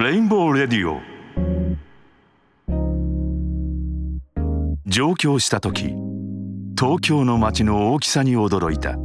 [0.00, 0.98] レインボーレディオ
[4.86, 5.94] 上京した時
[6.74, 8.96] 東京の街の大きさに驚いた。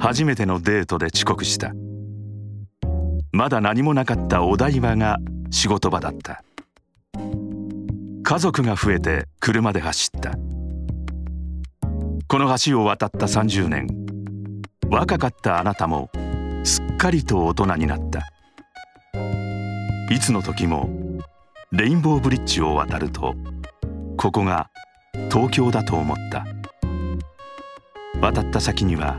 [0.00, 1.74] 初めてのデートで遅刻した。
[3.30, 5.18] まだ何もなかったお台場が
[5.52, 6.42] 仕事場だった。
[8.24, 10.32] 家族が増えて車で走った。
[12.26, 13.86] この橋を渡った30年。
[14.90, 16.10] 若かったあなたも
[16.64, 18.32] すっかりと大人になった。
[20.08, 20.88] いつの時も
[21.72, 23.34] レインボーブリッジを渡ると
[24.16, 24.70] ここが
[25.30, 26.46] 東京だと思った。
[28.20, 29.18] 渡った先には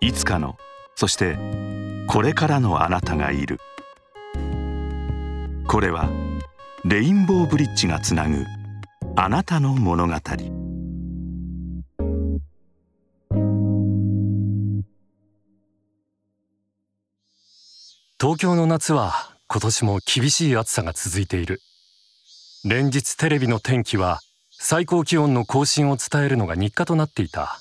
[0.00, 0.56] いつかの
[0.94, 1.38] そして
[2.08, 3.58] これからのあなたがいる。
[5.68, 6.08] これは
[6.84, 8.44] レインボーブリッジがつなぐ
[9.16, 10.14] あなたの物語。
[18.18, 21.62] 東京の夏は今年も厳しい暑さが続いている。
[22.64, 24.20] 連日テレビの天気は
[24.50, 27.60] 最高気温の更新を伝えるのが日課となっていた。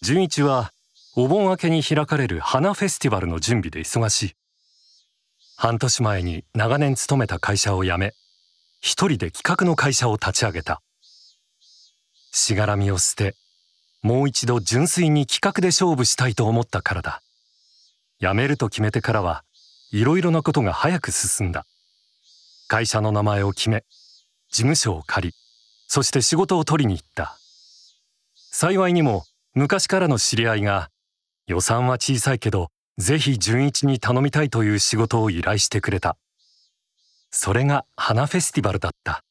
[0.00, 0.72] 純一は
[1.16, 4.34] お盆明けに開かれる花フェスティバルの準備で忙しい。
[5.56, 8.14] 半年前に長年勤めた会社を辞め
[8.80, 10.80] 一人で企画の会社を立ち上げた。
[12.32, 13.36] しがらみを捨て
[14.02, 17.22] もう一度純粋に企画で勝負したいと思ったからだ。
[18.18, 19.44] 辞めると決めてからは
[19.92, 21.66] いろいろなことが早く進んだ。
[22.68, 23.84] 会社の名前を決め
[24.48, 25.34] 事務所を借り
[25.88, 27.36] そして仕事を取りに行った。
[28.52, 29.24] 幸いにも
[29.54, 30.90] 昔からの知り合いが
[31.48, 36.16] 予算は小さいけどぜひ純一に頼みたいという仕事を依頼してくれた。
[37.32, 39.24] それが花フェスティバルだった。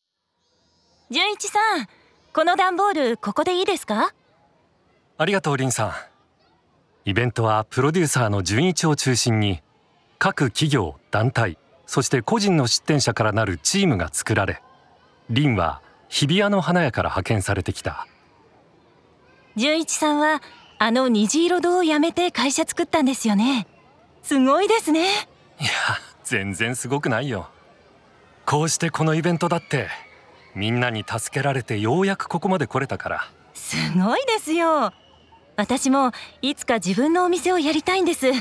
[1.09, 1.87] 純一さん
[2.33, 4.13] この段ボールここでいいですか？
[5.17, 5.93] ありがとうリンさん。
[7.05, 9.61] イベントはプロデューサーの純一を中心に
[10.19, 14.61] 各企業団体そして個人の出展者からなるチームが作られ
[15.29, 18.07] リンは日比谷の花屋から派遣されてきた。
[19.55, 20.41] 純一さんは
[20.79, 23.67] あの虹色堂を辞めて会社作ったんですよね。
[24.23, 25.05] すごいですね。
[25.59, 25.69] いや
[26.23, 27.49] 全然すごくないよ。
[28.45, 29.87] こうしてこのイベントだって
[30.55, 33.31] みんなに助けられてようやくここまで来れたから。
[33.53, 34.91] すごいですよ。
[35.55, 36.11] 私も
[36.41, 38.31] いつか自分のお店をやりたいんです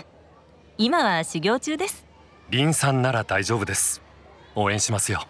[0.80, 2.06] 今は修行中です。
[2.50, 4.00] リンさんなら大丈夫です。
[4.54, 5.26] 応援しますよ。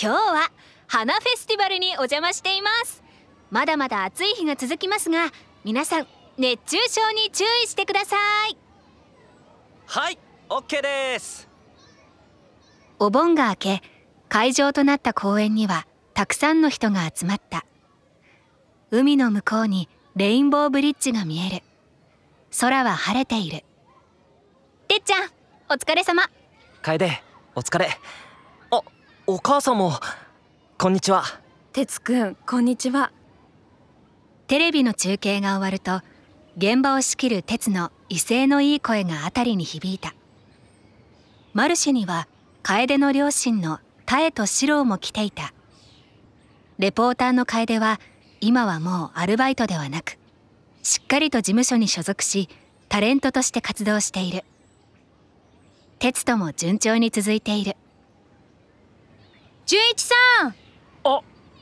[0.00, 0.52] 今日は
[0.86, 3.02] 花フェスティバルにお邪魔しています。
[3.50, 5.32] まだまだ暑い日が続きますが
[5.64, 6.06] 皆さん
[6.38, 8.16] 熱中症に注意してくださ
[8.48, 8.56] い。
[9.86, 11.48] はい OK です。
[13.00, 13.82] お盆が明け
[14.28, 17.66] 会場となった公園にはたくさんの人が集まった。
[18.92, 21.62] 海の向こうにレインボーブリッジが見える
[22.60, 23.64] 空は晴れている。
[24.86, 25.30] てっちゃん
[25.70, 26.24] お疲れ様。
[26.82, 27.22] 楓
[27.54, 27.88] お疲れ。
[28.70, 28.82] あ
[29.26, 29.92] お母さんも。
[30.76, 31.24] こんにちは。
[31.72, 33.10] 哲くんこんにちは。
[34.48, 36.02] テレビの中継が終わると
[36.58, 40.14] 現場を仕切る鉄の威勢のいい声が辺りに響いた。
[41.54, 42.28] マルシェには
[42.62, 45.54] 楓の両親の妙と四郎も来ていた。
[46.78, 47.98] レポーターの楓は
[48.42, 50.18] 今はもうアルバイトではなく
[50.82, 52.48] しっかりと事務所に所属し
[52.88, 54.44] タレントとして活動している。
[55.98, 57.76] 鉄とも順調に続いている。
[59.64, 60.14] 純一さ
[60.48, 60.54] ん！
[61.04, 61.20] あ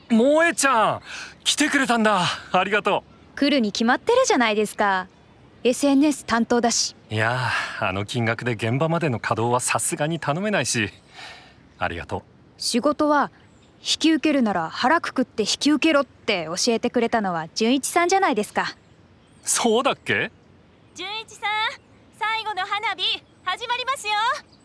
[0.08, 1.00] 萌えちゃん！
[1.44, 2.24] 来てくれたんだ。
[2.52, 3.04] ありがと
[3.34, 3.38] う。
[3.38, 5.06] 来るに決まってるじゃないですか。
[5.62, 6.96] SNS 担当だし。
[7.10, 10.88] いやあの金額で現場までの稼働はさすがに頼めないし。
[11.78, 12.22] ありがとう。
[12.56, 13.30] 仕事は
[13.80, 18.76] 引き受けるなら腹くくって引き受けろって教えてくれたのは純一さんじゃないですか
[19.52, 20.30] そうだっけ？
[20.94, 21.50] 純一さん
[22.16, 23.02] 最後の花火
[23.44, 24.12] 始まりますよ。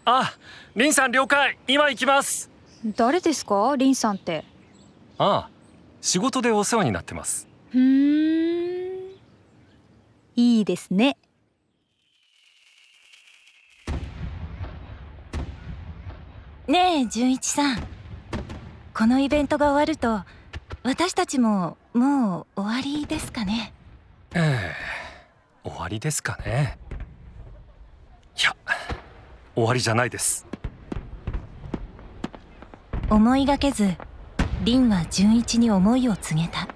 [0.05, 0.37] あ
[0.75, 1.57] リンさん了解。
[1.67, 2.51] 今行きます。
[2.95, 3.75] 誰ですか？
[3.75, 4.45] リンさんって。
[5.17, 5.49] ああ
[6.01, 7.47] 仕事でお世話になってます。
[7.71, 7.81] ふん。
[10.35, 11.17] いいですね。
[16.67, 17.87] ねえ純一さん。
[18.93, 20.21] このイベントが終わると
[20.83, 23.73] 私たちももう終わりですかね
[24.35, 24.75] ええ。
[25.63, 26.77] 終わりですかね。
[28.37, 28.53] いや
[29.55, 30.45] 終わりじゃないです。
[33.09, 33.95] 思いがけず
[34.63, 36.67] 凛は純一に思いを告げた。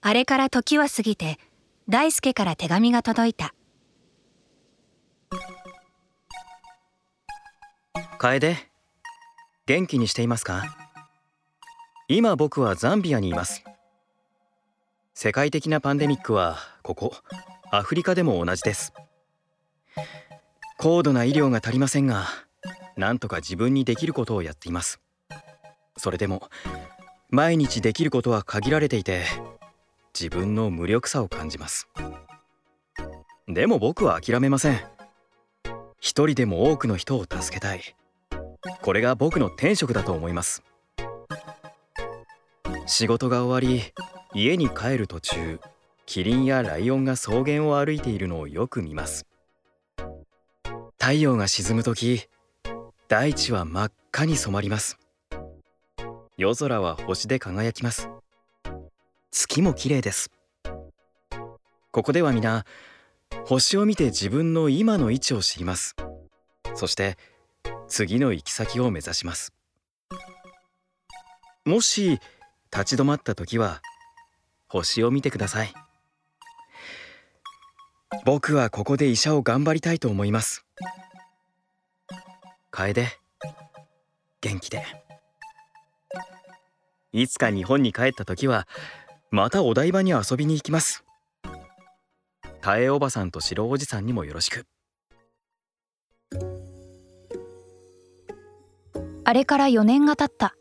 [0.00, 1.38] あれから時は過ぎて
[1.88, 3.54] 大輔から手紙が届いた。
[8.18, 8.69] 楓
[9.70, 10.64] 元気にしていますか？
[12.08, 13.62] 今僕はザンビアにいます。
[15.14, 17.14] 世界的なパンデミックはここ
[17.70, 18.92] アフリカでも同じです。
[20.76, 22.26] 高度な医療が足りませんが
[22.96, 25.00] なんとか自分にできることをやっています。
[25.96, 26.50] それでも
[27.28, 29.22] 毎日できることは限られていて
[30.12, 31.86] 自分の無力さを感じます。
[33.46, 34.80] でも僕は諦めません。
[36.00, 37.94] 一人でも多くの人を助けたい。
[38.82, 40.62] これが僕の天職だと思います。
[42.86, 43.92] 仕事が終わり
[44.34, 45.60] 家に帰る途中
[46.06, 49.26] キリンやライオンが草原を歩いているのをよく見ます。
[50.98, 52.26] 太陽が沈む時
[53.08, 54.98] 大地は真っ赤に染まります。
[56.36, 58.08] 夜空は星で輝きます。
[59.30, 60.30] 月も綺麗です。
[61.92, 62.64] ここでは皆
[63.44, 65.94] 星を見て自分の今の位置を知ります。
[66.74, 67.18] そして
[67.90, 69.52] 次の行き先を目指します。
[71.66, 72.20] もし
[72.72, 73.82] 立ち止まった時は
[74.68, 75.74] 星を見てください。
[78.24, 80.64] 僕はここで医者を頑張りたいと思います。
[82.70, 83.06] 楓
[84.40, 84.84] 元気で。
[87.12, 88.68] いつか日本に帰った時は
[89.32, 91.04] またお台場に遊びに行きます。
[92.60, 94.66] タエおばさんと白おじさんにもよろしく。
[99.30, 100.56] あれから4年が経った。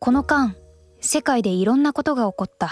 [0.00, 0.54] この間
[1.00, 2.70] 世界でいろんなことが起こった。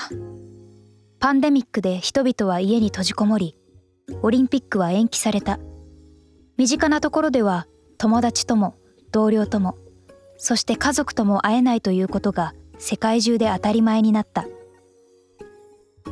[1.18, 3.56] パンデミックで人々は家に閉じこもり
[4.20, 5.58] オリンピックは延期された。
[6.58, 7.66] 身近なところでは
[7.96, 8.74] 友達とも
[9.10, 9.78] 同僚とも
[10.36, 14.46] そして家族とも会えないということが世界中で当たり前になった。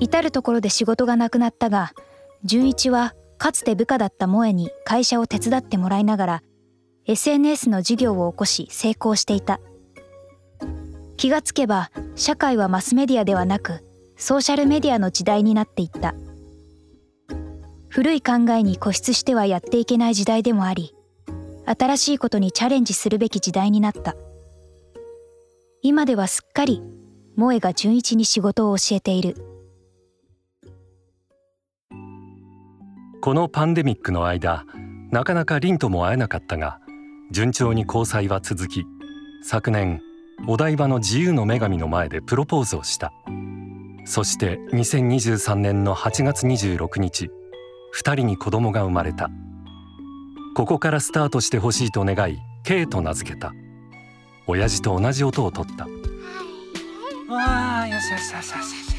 [0.01, 1.93] 至る所で仕事がなくなったが
[2.45, 6.43] 純一はかつて部下だった萌に会社を手伝ってもらいながら
[7.09, 9.61] SNS の事業を起こし成功していた。
[11.17, 13.85] 気がつけば社会はマスメディアではなく
[14.17, 16.15] ソーシャルメディアの時代になっていった。
[17.89, 20.95] 古い考えに固執してはやっていけない時代でもあり
[21.65, 24.17] 新しいことにチャレンジするべき時代になった。
[25.83, 26.83] 今ではすっかり
[27.37, 29.37] 萌が純一に仕事を教えている。
[33.21, 34.65] このパンデミックの間
[35.13, 36.81] なかなか凛とも会えなかったが
[37.31, 38.85] 順調に交際は続き
[39.43, 40.01] 昨年
[40.47, 43.13] お台場の自由の女神の前でプロポーズをした。
[44.05, 47.31] そして2023年の8月26日
[47.95, 49.31] 2人に子供が生まれた。
[50.55, 53.53] ここからスタートしてほしいと願い K と名付けた。
[54.47, 55.87] 親父と同じ音を取った。
[57.33, 58.97] わあよしよしよしよし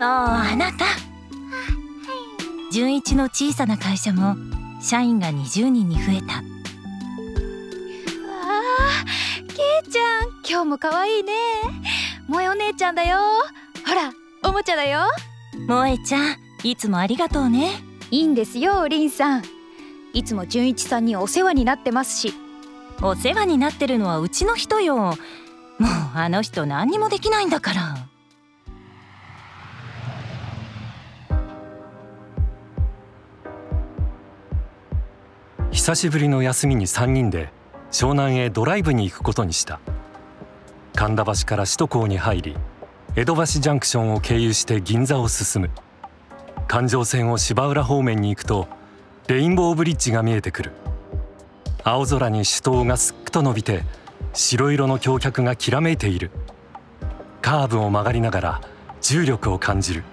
[0.00, 0.84] ああなた。
[2.72, 4.34] 純一の小さな会社も
[4.80, 6.42] 社員が20人に増えた
[10.52, 11.32] 今日も可愛いね。
[12.26, 13.16] 萌お姉ちゃんだよ。
[13.88, 14.12] ほら
[14.46, 15.00] おもちゃだよ。
[15.66, 17.70] 萌えちゃんいつもありがとうね。
[18.10, 19.42] いいんですよりんさん。
[20.12, 22.34] いつも純一さんにお世話になってますし。
[23.00, 24.96] お世話になってるのはうちの人よ。
[24.98, 25.16] もう
[26.14, 27.96] あの人何にもできないんだから。
[35.70, 37.48] 久しぶりの休みに3人で
[37.90, 39.80] 湘南へドライブに行くことにした
[41.02, 42.56] 神田橋から首都高に入り
[43.16, 45.70] 江戸橋ジャンクションを経由して銀座を進む。
[46.68, 48.68] 環状線を芝浦方面に行くと
[49.26, 50.70] レインボーブリッジが見えてくる。
[51.82, 53.82] 青空に主塔がすっと伸びて
[54.32, 56.30] 白色の橋脚がきらめいている。
[57.40, 58.60] カーブを曲がりながら
[59.00, 60.04] 重力を感じる。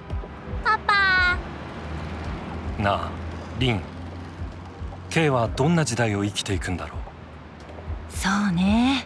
[0.63, 1.37] パパ。
[2.81, 3.11] なあ
[3.59, 3.81] リン。
[5.11, 6.97] K はどんな時代を生きていくんだろう。
[8.11, 9.05] そうね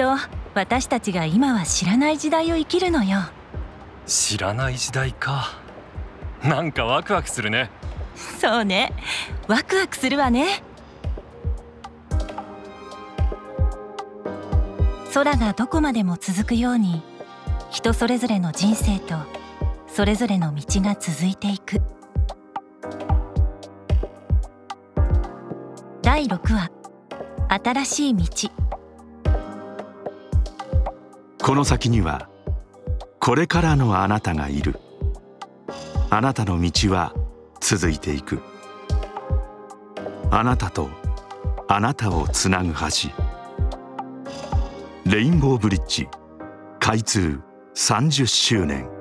[0.00, 0.16] と
[0.54, 3.18] 私たちが今は知らない時代を生きるのよ。
[4.06, 5.60] 知らない時代か。
[6.42, 7.70] なんかワクワクするね。
[8.40, 8.94] そうね。
[9.46, 10.62] ワクワクするわね。
[15.12, 17.02] 空がどこまでも続くように
[17.68, 19.16] 人それぞれの人生と
[19.86, 21.82] それぞれの道が続いていく。
[26.00, 26.70] 第6話
[27.48, 28.59] 新しい道
[31.50, 32.28] この先には
[33.18, 34.76] これからのあなたがいる。
[36.08, 37.12] あなたの道は
[37.60, 38.40] 続いていく。
[40.30, 40.88] あなたと
[41.66, 43.10] あなたをつなぐ橋。
[45.10, 46.06] レインボーブリッジ
[46.78, 47.40] 開通
[47.74, 48.99] 30周年。